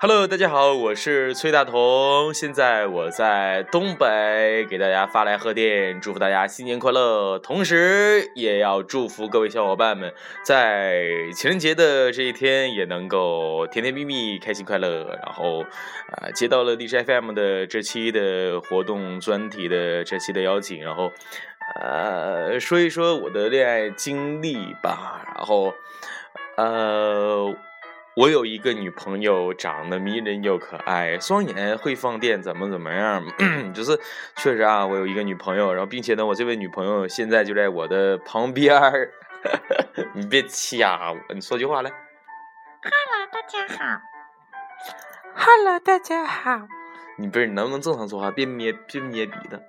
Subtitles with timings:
[0.00, 10.14] Hello，大家好，我是崔大同，现在我在东北给大家发来贺电，祝福大家新年快乐，同时也要祝福各位小伙伴们
[10.44, 11.02] 在
[11.34, 15.18] 情人节的这一天也能够甜甜蜜蜜、开心快乐。
[15.20, 15.62] 然后，
[16.12, 21.10] 啊，接到了荔枝 FM 的这期的活动专题的这期的邀请，然后，
[21.74, 25.26] 呃，说一说我的恋爱经历吧。
[25.34, 25.74] 然后，
[26.56, 27.52] 呃。
[28.18, 33.24] 我有一个女朋友，长得迷人又可爱，双眼会放电，怎么怎么样？
[33.72, 33.96] 就是
[34.34, 39.12] 确实啊，我有一个女朋友，然后并且呢，我这位女朋友现在就在我的旁边儿。
[40.14, 41.92] 你别掐我，你说句话来。
[42.82, 44.00] Hello，大家好。
[45.36, 46.66] Hello，大家好。
[47.18, 48.32] 你不是你能不能正常说话？
[48.32, 49.62] 别捏，别捏鼻子。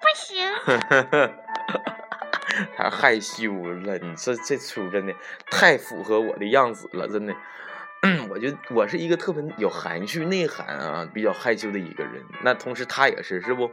[0.00, 0.50] 不行。
[2.74, 5.12] 他害羞了，你这这出真的
[5.50, 7.36] 太符合我的样子了，真的。
[8.28, 12.22] 我就我是一个特别有含蓄、内涵啊，比较害羞的一个人。
[12.42, 13.70] 那同时他也是，是不？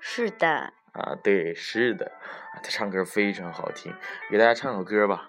[0.00, 0.72] 是的。
[0.92, 2.12] 啊，对，是的。
[2.54, 3.94] 他唱歌非常好听，
[4.30, 5.28] 给大家唱首歌吧。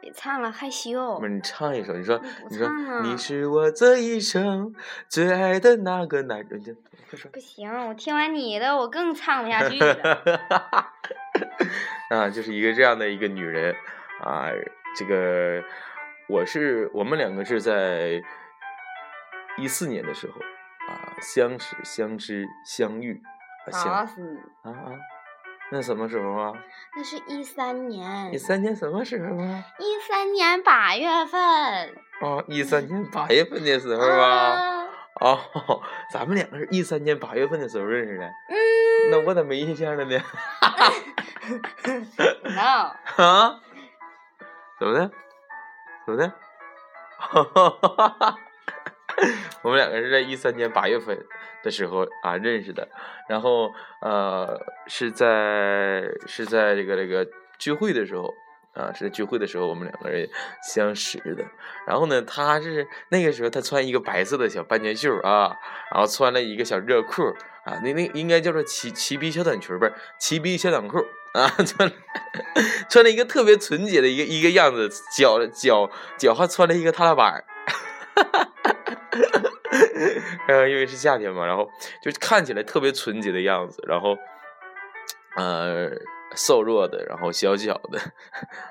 [0.00, 1.18] 别唱了，害羞。
[1.18, 2.68] 不是你唱一首，你说，你说，
[3.02, 4.72] 你是我这一生
[5.08, 6.76] 最爱的那个男人。
[7.10, 7.30] 快说。
[7.32, 10.24] 不行，我听完你的，我更唱不下去了。
[12.10, 13.74] 啊，就是一个这样的一个女人
[14.22, 14.48] 啊，
[14.96, 15.62] 这个。
[16.28, 18.22] 我是我们两个是在
[19.56, 20.34] 一四年的时候
[20.86, 23.20] 啊相识相知相遇
[23.66, 24.20] 啊相死
[24.62, 24.92] 啊啊
[25.70, 26.52] 那什么时候啊？
[26.96, 28.32] 那是一三年。
[28.32, 29.62] 一三年什么时候啊？
[29.78, 31.40] 一三年八月份。
[32.22, 34.86] 哦，一三年八月份的时 候啊。
[35.20, 35.38] 哦，
[36.10, 38.24] 咱们两个是一三年八月份的时候认识的。
[38.24, 39.10] 嗯。
[39.10, 40.18] 那我咋没印象了呢
[42.44, 42.94] ？No。
[43.22, 43.60] 啊？
[44.80, 45.10] 怎么的？
[46.08, 46.32] 怎么的？
[49.60, 51.18] 我们两个是在一三年八月份
[51.62, 52.88] 的时候啊认识的，
[53.28, 58.32] 然后呃是在是在这个这个聚会的时候
[58.72, 60.26] 啊是在聚会的时候我们两个人
[60.62, 61.44] 相识的，
[61.86, 65.54] 然后呢他是那个时候他穿一个白色的小半截袖啊，
[65.92, 67.22] 然后穿了一个小热裤
[67.66, 71.04] 啊，那那应该叫做齐齐逼小短裙吧，齐逼小短裤。
[71.34, 71.92] 啊， 穿
[72.88, 77.26] 穿了一个特别纯洁的一个一个样子，脚脚脚还穿了一个踏拉板
[80.48, 81.68] 儿， 因为是夏天嘛，然后
[82.02, 84.16] 就看起来特别纯洁的样子，然后
[85.36, 85.90] 呃
[86.34, 88.00] 瘦弱的，然后小小的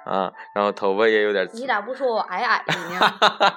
[0.06, 1.48] 啊，然后头发也有点。
[1.54, 3.54] 你咋不说我矮矮的呢？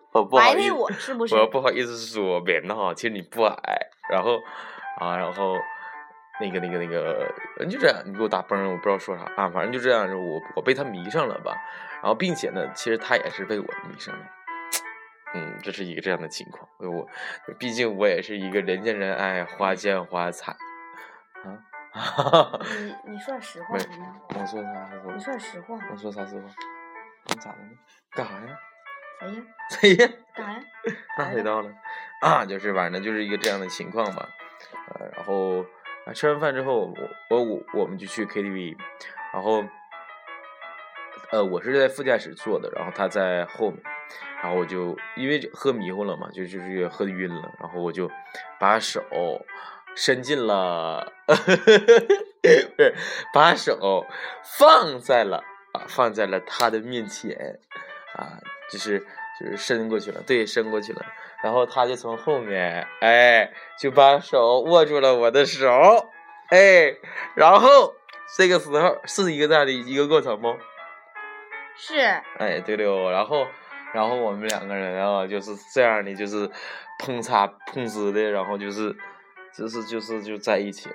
[0.12, 1.34] 我不好意思，我是不是？
[1.34, 3.78] 我不好意思说别闹，其实你不矮，
[4.10, 4.38] 然后
[5.00, 5.56] 啊，然后。
[6.40, 7.32] 那个、那个、那个，
[7.70, 11.56] 就这样，你给我打崩，我不知道说啥啊，反正就这样，我我被他迷上了吧，
[12.02, 14.26] 然后并且呢，其实他也是被我迷上了，
[15.34, 17.08] 嗯，这是一个这样的情况，我
[17.56, 20.56] 毕竟我也是一个人见人爱，花见花采，
[21.44, 22.58] 啊，
[23.06, 23.76] 你你说实 话？
[24.30, 24.90] 我说啥？
[25.14, 25.78] 你说实话。
[25.92, 26.48] 我说啥实话？
[27.26, 27.70] 你咋的呢？
[28.10, 28.58] 干啥呀？
[29.70, 29.94] 谁呀？
[29.94, 30.12] 谁 呀？
[30.34, 30.64] 干啥呀？
[31.16, 31.70] 那谁到了？
[32.22, 34.28] 啊，就是反正就是一个这样的情况吧，
[34.98, 35.64] 呃，然后。
[36.06, 36.92] 啊，吃完饭之后，
[37.30, 38.76] 我我我们就去 KTV，
[39.32, 39.64] 然后，
[41.30, 43.82] 呃，我是在副驾驶坐的，然后他在后面，
[44.42, 48.10] 然后我就因为喝迷糊了嘛，就就是喝晕了，然后我就
[48.60, 49.02] 把手
[49.96, 51.34] 伸进了， 不
[52.82, 52.94] 是
[53.32, 54.06] 把手
[54.58, 55.42] 放在了
[55.72, 57.58] 啊，放在了他的面前，
[58.14, 58.38] 啊，
[58.70, 59.00] 就是
[59.40, 61.02] 就是伸过去了，对，伸过去了。
[61.44, 65.68] 然后他就从后面，哎，就把手握住了我的手，
[66.48, 66.96] 哎，
[67.34, 67.94] 然后
[68.34, 70.56] 这个时候是一个这样的一个过程不？
[71.76, 72.00] 是。
[72.38, 73.46] 哎，对了，然后，
[73.92, 76.50] 然后我们两个人啊，就是这样的，就是
[76.98, 78.96] 碰擦碰瓷的，然后就是，
[79.54, 80.88] 就是就是就在一起，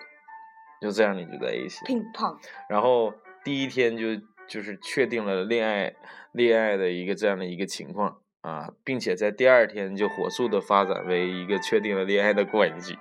[0.82, 1.86] 就这样的就在一起。
[1.86, 2.36] 乒乓。
[2.68, 5.94] 然后第一天就就是确定了恋爱
[6.32, 8.18] 恋爱的一个这样的一个情况。
[8.42, 12.98] 啊，并且在第二天就火速的发展为一个确定了恋爱的关系，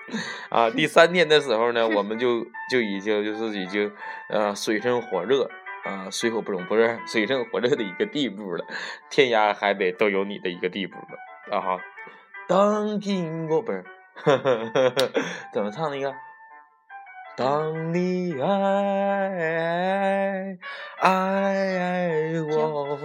[0.50, 3.90] 啊，第三天的时候呢，我们就就已经就是已经
[4.28, 5.48] 呃水深火热
[5.84, 8.64] 啊，水火不容不是水深火热的一个地步了，
[9.10, 11.80] 天涯海北都有你的一个地步了啊哈。
[12.46, 13.84] 当苹果不是，
[15.54, 16.14] 怎么唱那个？
[17.34, 18.48] 当你爱
[20.98, 22.98] 爱我，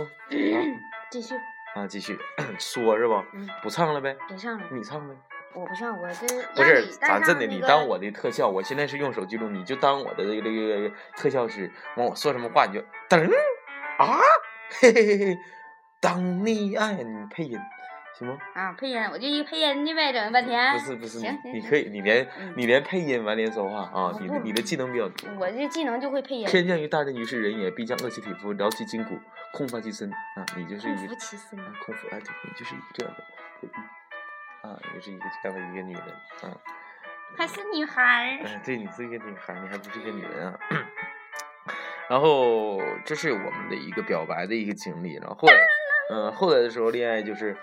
[1.09, 1.33] 继续。
[1.77, 2.17] 啊，继续
[2.57, 3.23] 说是吧？
[3.33, 4.15] 嗯，不唱了呗？
[4.27, 5.13] 别唱了，你唱呗。
[5.53, 10.51] 我不唱，我这 不是咱真的，你当我的特效，我现在是用手机录，你就当我的这个这
[10.81, 11.71] 个特效师。
[11.95, 12.79] 完我说什么话你就
[13.09, 13.29] 噔
[13.97, 14.19] 啊，
[14.79, 15.37] 嘿嘿嘿嘿，
[15.99, 17.59] 当你爱你配音
[18.17, 18.37] 行吗？
[18.53, 20.73] 啊，配音，我就一配音的呗，整了半天。
[20.73, 25.29] 不是不是，你行行行你可以，你连嗯你连配音完连说话啊，你的你的技能比较多。
[25.39, 26.47] 我这技能就会配音。
[26.47, 29.19] 天降于大任于是人也，必将饿其体肤，劳其筋骨，
[29.53, 30.45] 空乏其身啊！
[30.55, 36.03] 你就是一个腹其身啊，空腹啊，对，你就是一个这样的啊，你是一个这样的一个女人
[36.41, 36.57] 啊。
[37.37, 38.45] 还是女孩儿。
[38.45, 40.57] 哎，对，你是一个女孩，你还不是一个女人啊。
[42.09, 45.55] 然后这是我们的一个表白的一个经历，然后后来，
[46.09, 47.55] 嗯、后来的时候恋爱就是，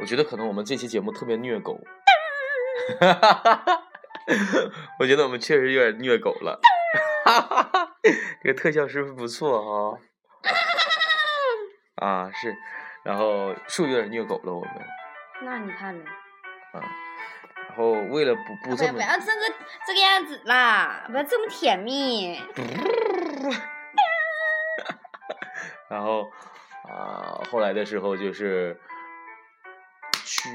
[0.00, 1.78] 我觉得可能我们这期节目特别虐狗，
[4.98, 6.58] 我觉得我们确实有点虐狗了，
[8.42, 9.98] 这个特效是不是不错哈、
[12.06, 12.30] 啊？
[12.32, 12.56] 是，
[13.04, 14.70] 然后是有点虐狗了我们
[15.42, 16.10] 那你看呢？
[16.72, 16.80] 啊？
[17.68, 19.32] 然后为了不不这么不要不要这个
[19.86, 22.40] 这个样子啦，不要这么甜蜜。
[25.88, 26.30] 然后
[26.88, 28.76] 啊、后来的时候就是
[30.40, 30.48] 去，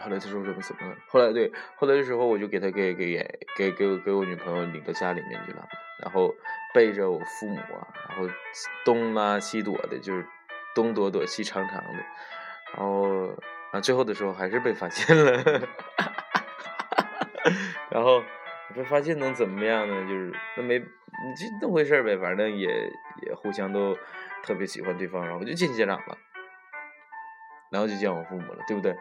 [0.00, 0.96] 后来他说什么怎么了？
[1.08, 5.66] 后来对，后来的时候我就给他给给给给我给我女朋友领到家里面去了，
[6.02, 6.34] 然后
[6.74, 8.28] 背着我父母啊，然后
[8.84, 10.26] 东拉西躲的，就是
[10.74, 12.04] 东躲躲西藏藏的，
[12.76, 13.28] 然后
[13.72, 15.42] 啊最后的时候还是被发现了，
[17.90, 18.24] 然后
[18.74, 20.02] 被发现能怎么样呢？
[20.08, 20.86] 就是那没就
[21.62, 22.68] 那回事呗，反正也
[23.22, 23.96] 也互相都
[24.42, 26.18] 特别喜欢对方，然后就进家长了，
[27.76, 28.96] 然后就见我父母了，对不对？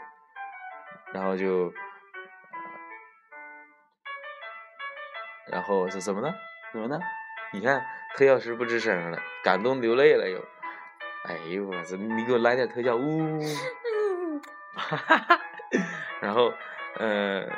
[1.13, 1.71] 然后就，
[5.49, 6.35] 然后是什么呢？
[6.73, 6.99] 什么呢？
[7.53, 7.85] 你看
[8.17, 10.43] 特效师不吱声了，感动流泪了又。
[11.23, 11.95] 哎呦我操！
[11.95, 13.39] 你给我来点特效，呜、
[14.75, 15.39] 哈哈哈。
[16.19, 16.53] 然后，
[16.97, 17.49] 呃，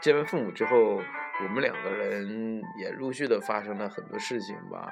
[0.00, 0.94] 见完父母之后，
[1.42, 4.90] 我们两个人也陆续的发生了很多事情吧。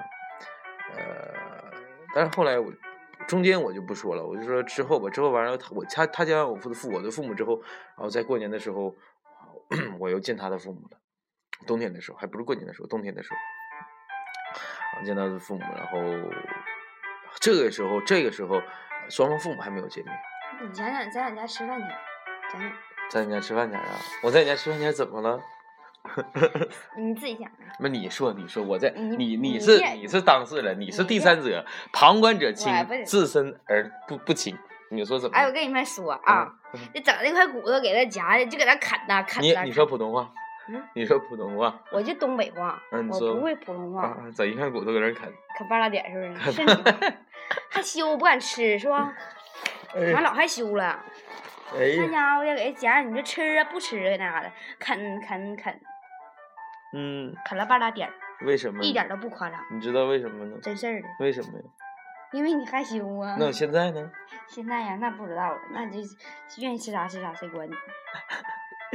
[0.94, 1.72] 呃，
[2.14, 2.70] 但是后来我
[3.26, 7.60] 中间我就不说了，我就说之后吧，之后完了他我他他见完我父父我的父母之后，
[7.96, 8.94] 然后在过年的时候，
[9.98, 10.98] 我又见他的父母了。
[11.66, 13.36] 冬天的时候，还不是过年的时候，冬天的时候，
[14.92, 15.98] 然后见他的父母，然后
[17.40, 18.62] 这个时候这个时候
[19.08, 20.14] 双方父母还没有见面。
[20.62, 21.86] 你讲讲在俺家吃饭去，
[22.52, 22.72] 讲讲
[23.10, 23.96] 在你家吃饭前啊？
[24.22, 25.40] 我在你家吃饭前怎么了？
[26.98, 27.72] 你自己想啊。
[27.80, 32.72] 那你说，你说，我在你你你是你是当事人，你是第三者，旁观者清
[33.04, 34.56] 自身而不不清。
[34.90, 35.36] 你说怎么？
[35.36, 39.62] 哎，我跟你们说啊，嗯，这整那块骨头给他夹的，就给他啃呐啃呐。
[39.62, 40.30] 你你说普通话
[40.68, 44.16] 嗯，你说普通话我就东北话，我嗯你说不会普通话，啊？
[44.34, 45.32] 咋一块骨头搁那啃？
[45.58, 46.52] 啃半拉点是不是？
[46.52, 46.82] 是你吗
[47.70, 49.12] 害羞不敢吃是吧？
[49.94, 50.98] 俺老害羞了，
[51.72, 55.80] 那家伙要给他夹，你说吃啊不吃啊那啥的，啃啃啃
[56.98, 58.14] 嗯，啃了半拉点儿，
[58.46, 58.82] 为什么？
[58.82, 60.56] 一点都不夸张，你知道为什么呢？
[60.62, 61.08] 真事儿的。
[61.20, 61.64] 为什么呀？
[62.32, 63.36] 因为你害羞啊。
[63.38, 64.10] 那我现在呢？
[64.48, 66.00] 现在呀，那不知道了，那就
[66.62, 67.74] 愿意吃啥吃啥，谁管你？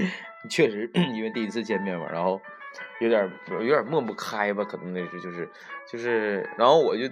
[0.50, 2.42] 确实，因为第一次见面嘛，然后
[3.00, 5.48] 有点儿有点儿抹不开吧，可能那是就是
[5.88, 7.04] 就是，然后我就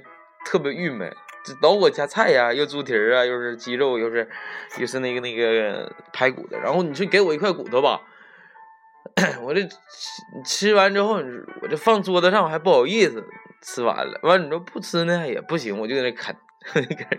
[0.43, 1.13] 特别郁闷，
[1.43, 4.27] 这老给我夹菜呀，又猪蹄儿啊，又是鸡肉，又是
[4.79, 8.01] 又是那个那个排骨的，然后你说给我一块骨头吧，
[9.43, 9.75] 我这吃
[10.45, 11.21] 吃完之后，
[11.61, 13.23] 我这放桌子上我还不好意思，
[13.61, 16.35] 吃完了，完你说不吃呢也不行，我就在那啃，
[16.73, 17.17] 搁那啃。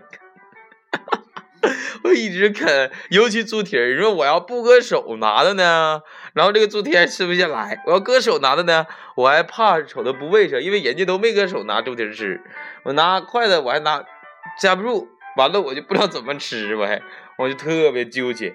[2.02, 3.90] 我一直啃，尤其猪蹄儿。
[3.92, 6.00] 你说我要不搁手拿的呢，
[6.32, 12.40] 然后这个猪蹄还吃不下来；我要搁手拿的呢，我还怕瞅它不卫生，因为人家都没搁手拿猪蹄吃，
[12.84, 14.02] 我拿筷子我还拿
[14.58, 17.02] 夹不住，完了我就不知道怎么吃，我还
[17.36, 18.54] 我就特别纠结。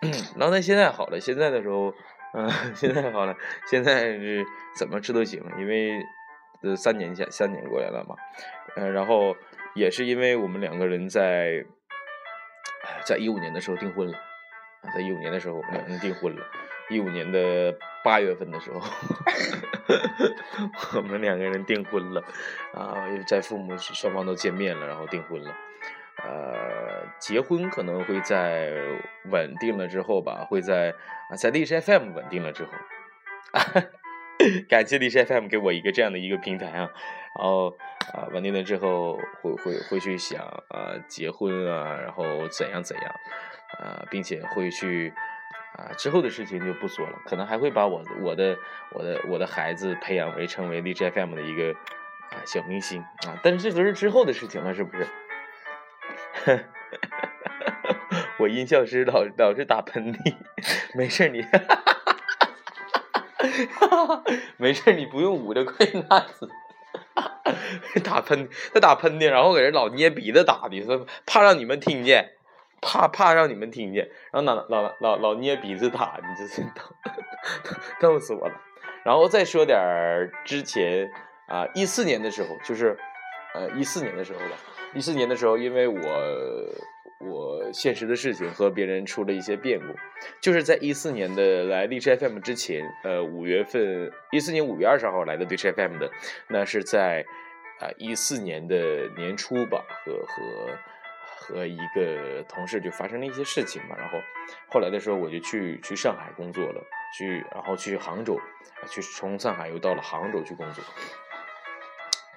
[0.38, 1.92] 然后他现在好了，现在的时候，
[2.36, 3.34] 嗯、 现在好了，
[3.66, 4.44] 现在是
[4.76, 6.00] 怎么吃都行，因为
[6.62, 8.14] 呃三年前三年过来了嘛，
[8.76, 9.34] 呃，然后
[9.74, 11.64] 也是因为我们两个人在。
[13.04, 14.16] 在一五年的时候订婚了，
[14.94, 16.42] 在一五年的时候我们两个人订婚了，
[16.88, 18.80] 一五年的八月份的时候，
[20.94, 22.22] 我们两个人订婚了，
[22.74, 25.52] 啊，在父母双方都见面了，然后订婚了，
[26.24, 28.72] 呃，结婚可能会在
[29.30, 30.94] 稳定了之后吧，会在
[31.30, 32.70] 啊，在荔枝 FM 稳定了之后，
[34.68, 36.90] 感谢荔枝 FM 给我一个这样的一个平台啊，
[37.38, 37.76] 然后
[38.14, 43.14] 啊，稳定了之后会会会去想啊结婚啊，然后怎样怎样
[43.78, 45.12] 啊，并且会去
[45.76, 48.56] 啊之后的事情就不说了，可能还会把我我的
[48.92, 51.72] 我的我的孩子培养为成为荔枝 FM 的一个
[52.30, 55.06] 啊小明星啊，但是这都是之后的事情了，是不是？
[58.38, 60.34] 我音效师老老是打喷嚏，
[60.94, 61.44] 没事儿你。
[64.56, 66.48] 没事，你不用捂着快拿子。
[68.04, 72.30] 打喷他打喷嚏，然后给人老捏鼻子打的，说怕让你们听见，
[72.80, 76.82] 怕怕让你们听见，然后老老老老捏鼻子打，你这是逗
[78.00, 78.54] 逗死我了。
[79.04, 81.08] 然后再说点儿之前
[81.48, 82.98] 啊，一四年的时候，就是
[83.54, 84.56] 呃一四年的时候吧，
[84.94, 86.00] 一四年的时候，因为我
[87.20, 89.94] 我现实的事情和别人出了一些变故，
[90.40, 96.10] 就是在一四年的来荔枝 FM 之前，呃五月份，一四年五月二十号来的荔枝 FM 的，
[96.48, 97.24] 那是在
[97.80, 100.78] 啊一四年的年初吧，和和
[101.38, 104.18] 和一个同事就发生了一些事情嘛，然后
[104.68, 106.82] 后来的时候我就去去上海工作了，
[107.16, 108.40] 去然后去杭州，
[108.88, 110.82] 去从上海又到了杭州去工作，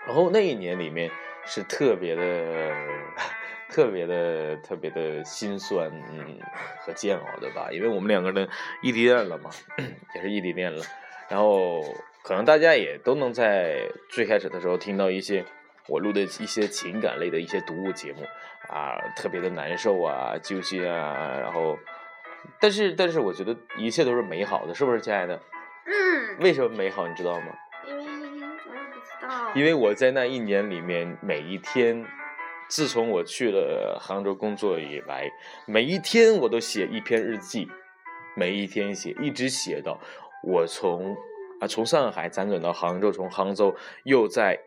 [0.05, 1.09] 然后那一年里面
[1.49, 2.21] 是特别的。
[3.71, 6.39] 特别的、特别的心酸，嗯，
[6.79, 8.49] 和煎熬的吧，因为我们两个人
[8.81, 9.51] 异地恋了嘛，
[10.15, 10.83] 也是异地恋了。
[11.29, 11.79] 然后
[12.23, 15.45] 可能大家也都能在最开始的时候听到一些
[15.87, 18.23] 我录的一些情感类的一些读物节目
[18.69, 21.37] 啊，特别的难受啊、揪心啊。
[21.39, 21.77] 然后，
[22.59, 25.39] 但是但是我觉得一切都是美好的，是不是，亲爱的？
[25.85, 26.39] 嗯。
[26.39, 27.07] 为什么美好？
[27.07, 27.53] 你知道吗？
[29.55, 29.93] 因为我。
[29.93, 32.05] 在那一年里面每一天。
[32.71, 35.27] 自从我去了杭州工作以来，
[35.65, 37.67] 每一天我都写一篇日记，
[38.35, 39.99] 每一天写，一直写到
[40.43, 41.17] 我从
[41.59, 44.59] 啊从上海辗转到杭州，从杭州又在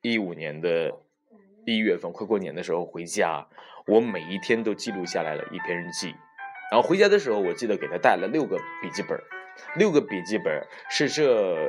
[0.00, 0.96] 一五年的
[1.66, 3.44] 一月份快过年的时候回家，
[3.84, 6.14] 我每一天都记录下来了一篇日记。
[6.70, 9.20] 然后回家的时候，我记得给他带了六个笔记本，
[9.74, 11.68] 六个笔记本是这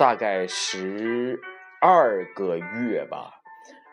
[0.00, 1.38] 大概十
[1.78, 3.42] 二个月吧。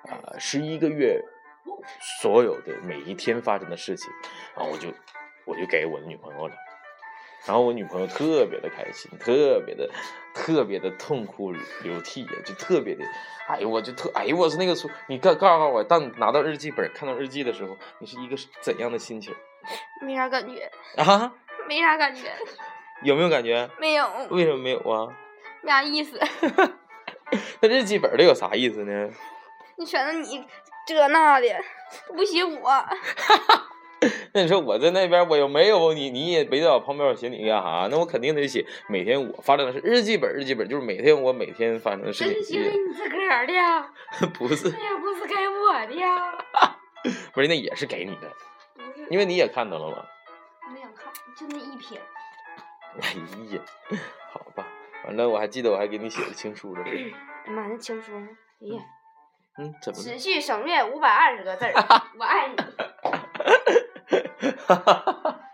[0.04, 1.22] 啊，十一个月，
[2.22, 4.10] 所有的每一天发生的事情，
[4.56, 4.88] 然后我就
[5.44, 6.56] 我就给我的女朋友了，
[7.46, 9.90] 然后我女朋友特别的开心，特别的
[10.34, 11.52] 特别的痛哭
[11.84, 13.04] 流涕呀，就特别的，
[13.50, 19.36] 哎呦我就特，哎呦我是那个时候，你告告诉我，当拿到日记本看到日记的时候，你是一个怎样的心情？
[20.02, 21.34] 没啥感觉啊？
[21.68, 22.32] 没啥感觉？
[23.04, 23.70] 有没有感觉？
[23.78, 24.10] 没有。
[24.30, 25.14] 为什么没有啊？
[25.68, 26.18] 没啥意思。
[27.60, 29.10] 那日记本里有啥意思呢？
[29.76, 30.48] 你选择你
[30.88, 31.48] 这那的，
[32.16, 32.86] 不写我。
[34.32, 37.90] 那你说我在那边，我又没有你，你也没在我旁边，我写你干啥？
[37.92, 42.44] 那我肯定得写每天我发生的是日记本，日记本就是每天我每天发生的事情。
[42.44, 43.54] 写给你自个儿的。
[44.40, 44.70] 不是。
[44.70, 46.34] 那也不是给我的呀。
[47.34, 48.32] 不是，那也是给你的。
[49.10, 50.06] 因为你也看到了吗？
[50.74, 52.02] 没想看，就那一篇。
[53.02, 53.14] 哎
[53.54, 53.62] 呀，
[55.08, 56.84] 好吧，反正我还记得我还给你写了情书了。
[56.86, 58.12] 哎妈，那情书，
[58.62, 58.82] 哎呀。
[59.58, 60.00] 嗯，怎么？
[60.00, 61.74] 持续 省略五百二十个字儿，
[62.20, 62.56] 我爱你，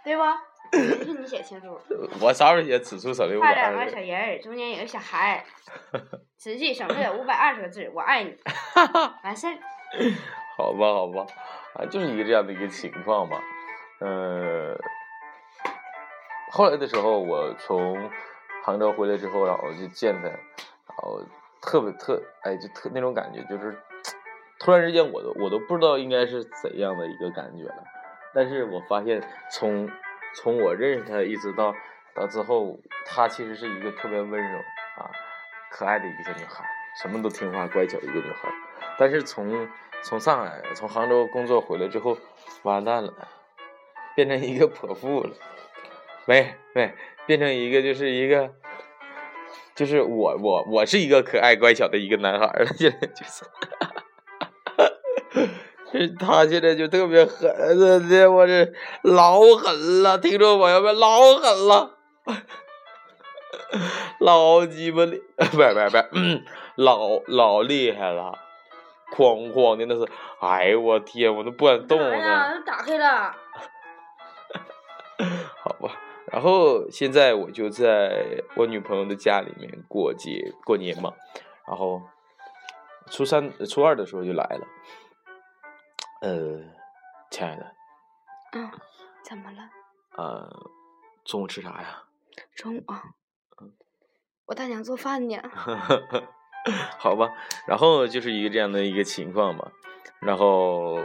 [0.04, 0.24] 对不？
[0.72, 1.80] 这是你写情书。
[2.20, 2.80] 我啥时候写？
[2.80, 3.54] 此处省略五百二。
[3.54, 6.02] 画两个小人儿，中间有个小孩儿。
[6.40, 8.36] 持续省略五百二十个字，我爱你。
[9.24, 9.54] 完事儿。
[10.58, 11.26] 好吧，好吧，
[11.76, 13.40] 啊，就是一个这样的一个情况嘛。
[14.00, 14.76] 嗯，
[16.52, 18.10] 后来的时候，我从
[18.64, 21.22] 杭州回来之后，然后就见他，然后
[21.62, 23.78] 特别特，哎，就特那种感觉，就是。
[24.60, 27.84] 突然之间，我都我都不知道应该是怎样的一个感觉了。
[28.34, 29.90] 但是我发现，从
[30.36, 31.76] 从我认识她一直到
[32.16, 34.58] 到之后，她其实是一个特别温柔
[34.96, 35.12] 啊、
[35.70, 36.66] 可爱的一个小女孩，
[37.02, 38.50] 什么都听话、乖巧一个女孩。
[38.98, 39.68] 但是从
[40.02, 42.18] 从上海、从杭州工作回来之后，
[42.62, 43.14] 完蛋了，
[44.16, 45.36] 变成一个泼妇了。
[46.26, 48.52] 没没，变成一个就是一个，
[49.76, 53.46] 就是我我我是一个可爱乖巧的一个男孩了，现在就是。
[55.94, 57.48] 这他现在就特别狠，
[58.10, 61.98] 这我这老狠了，听众朋友们，老狠了，
[64.20, 66.44] 老鸡巴厉，不是不是不是，
[66.76, 68.40] 老老厉害了，
[69.16, 70.12] 哐哐的那是，
[70.42, 72.64] 哎呦我天，我都不敢动了。
[72.66, 73.36] 打开了。
[76.34, 81.14] 然后现在我就在我女朋友的家里面过节过年嘛，
[81.68, 82.02] 然后
[83.12, 84.68] 初三初二的时候就来了。
[86.22, 86.60] 呃，
[87.30, 87.76] 亲爱的，
[88.54, 88.72] 嗯，
[89.22, 89.70] 怎么了？
[90.18, 90.72] 呃，
[91.24, 92.04] 中午吃啥呀？
[92.56, 92.84] 中午，
[93.62, 93.72] 嗯，
[94.48, 95.38] 我大娘做饭呢。
[96.98, 97.30] 好吧，
[97.68, 99.72] 然后就是一个这样的一个情况嘛，
[100.20, 100.98] 然后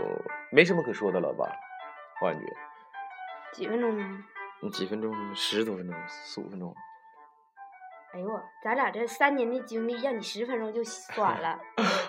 [0.51, 1.45] 没什么可说的了吧？
[2.23, 2.47] 我感觉。
[3.53, 4.25] 几分钟呢？
[4.71, 5.15] 几分钟？
[5.35, 5.95] 十多分钟？
[6.09, 6.75] 四五分钟？
[8.15, 11.59] 哎呦我，咱俩这三年的经历，让你十分钟就算 了，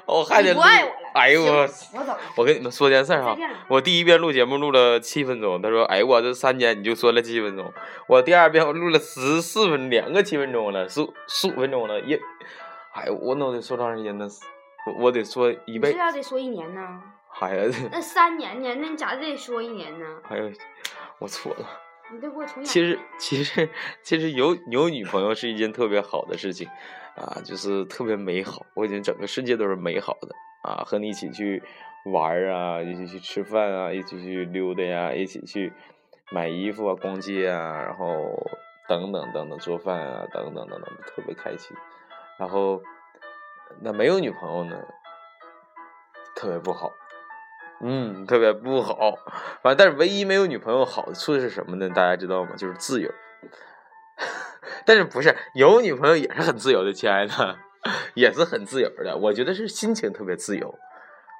[0.05, 1.11] 我还得不爱我了。
[1.13, 2.17] 哎呦我，我走。
[2.37, 3.35] 我跟你们说件事哈，
[3.67, 7.71] 我第一遍录节目录了七分钟，他说，哎呦我这三年你就说了七分钟，
[8.07, 12.17] 我第二遍我录了十四分两个七分钟了，十十五分钟了，也，
[12.93, 14.25] 哎我能得说长时间呢？
[14.97, 17.03] 我得说一辈你是，要得说一年呢？
[17.27, 18.73] 还有那三年呢？
[18.75, 20.05] 那你咋得说一年呢？
[20.29, 20.49] 哎呦，
[21.19, 21.67] 我错了。
[22.11, 22.99] 你得给我重其实。
[23.17, 23.69] 其实
[24.01, 26.67] 其实有有女朋友是一件特别好的事情，
[27.15, 28.65] 啊，就是特别美好。
[28.73, 31.61] 我觉得整个世界都是美好的啊，和你一起去
[32.05, 35.71] 玩儿啊，一起去吃饭啊，一起去溜达呀，一起去
[36.31, 38.47] 买衣服啊、逛街啊，然后
[38.87, 41.75] 等等等等做饭啊，等等等等，特别开心。
[42.37, 42.81] 然后
[43.81, 44.81] 那没有女朋友呢，
[46.35, 46.91] 特别不好。
[47.81, 49.15] 嗯，特别不好。
[49.61, 51.89] 反正但是唯一没有女朋友好处是什么呢？
[51.89, 52.55] 大家知道吗？
[52.57, 53.09] 就是自由。
[54.85, 57.57] 但是不是有女朋友也是很自由的，亲爱的，
[58.15, 59.15] 也是很自由的。
[59.17, 60.77] 我觉得是心情特别自由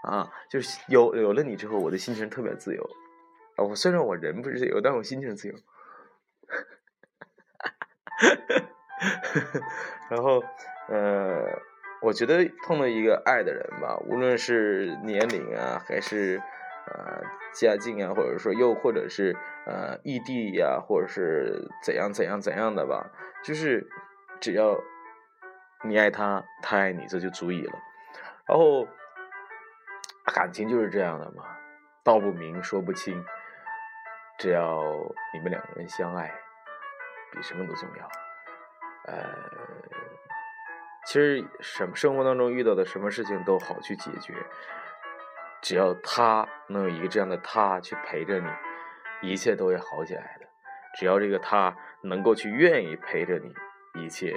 [0.04, 2.84] 啊，就是有有了你之后，我的心情特别自由。
[3.58, 5.56] 啊，我虽然我人不是自由，但我心情自由。
[10.10, 10.44] 然后，
[10.90, 11.46] 呃，
[12.02, 16.42] 我觉得碰到一个爱的人吧，无论是年龄啊，还是
[16.88, 17.22] 呃
[17.54, 23.12] 家境啊，或者说又或者是呃异地呀、或者是怎样怎样怎样的吧，
[23.44, 23.90] 就是
[24.40, 24.80] 只要
[25.84, 27.74] 你爱他，他爱你，这就足以了。
[28.48, 28.88] 然后
[30.34, 31.44] 感情就是这样的嘛，
[32.04, 33.24] 道不明，说不清，
[34.38, 34.82] 只要
[35.34, 36.34] 你们两个人相爱，
[37.32, 38.10] 比什么都重要。
[39.06, 39.26] 呃，
[41.06, 44.34] 其实什么生活当中遇到的什么事情都好去解决，
[45.62, 48.48] 只要他能有一个这样的他去陪着你，
[49.22, 50.48] 一切都会好起来的。
[50.98, 53.54] 只要这个他能够去愿意陪着你，
[54.04, 54.36] 一切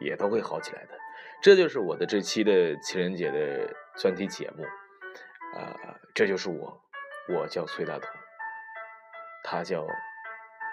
[0.00, 0.94] 也都会好起来的。
[1.42, 4.64] 这就是我的这期的情人节的专题节目，
[5.58, 5.76] 啊、
[6.14, 6.82] 这就是我，
[7.28, 8.08] 我叫崔大同，
[9.42, 9.86] 他叫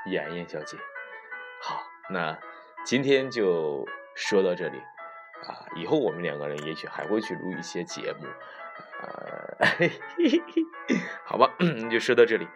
[0.05, 0.77] 妍妍小姐。
[1.61, 2.39] 好，那
[2.85, 4.81] 今天就说到这里
[5.47, 8.27] 啊，以后我们两个人也许还会去录一些节目，
[9.01, 9.67] 呃，
[11.25, 11.51] 好吧，
[11.89, 12.47] 就说到这里，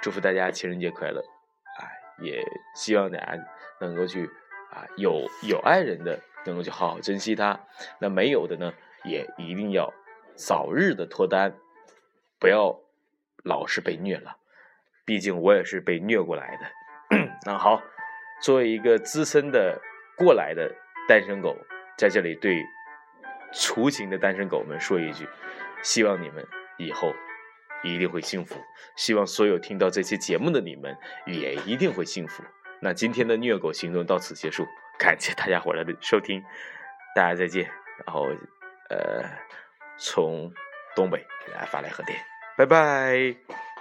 [0.00, 1.82] 祝福大家情人节快乐啊，
[2.20, 3.38] 也希望大家
[3.80, 4.26] 能够去
[4.70, 7.58] 啊有有爱人的能够去好好珍惜他，
[7.98, 8.72] 那没有的呢，
[9.04, 9.92] 也一定要
[10.34, 11.54] 早日的脱单，
[12.38, 12.78] 不要
[13.42, 14.36] 老是被虐了，
[15.04, 17.16] 毕竟我也是被虐过来的。
[17.46, 17.82] 那好。
[18.42, 19.80] 作为一个资深的
[20.18, 20.70] 过来的
[21.08, 21.56] 单身狗，
[21.96, 22.64] 在这里对
[23.52, 25.28] 雏形的单身狗们说一句：
[25.82, 26.46] 希望你们
[26.78, 27.14] 以后
[27.82, 28.60] 一定会幸福，
[28.96, 32.42] 希望所有听到这期节目的你们也一定会幸福。
[32.80, 34.66] 那今天的虐狗行动到此结束，
[34.98, 36.42] 感谢大家伙儿的收听，
[37.14, 37.64] 大家再见。
[38.04, 38.26] 然后，
[38.90, 39.22] 呃，
[39.96, 40.52] 从
[40.96, 42.18] 东北给大家发来贺电，
[42.56, 43.73] 拜拜。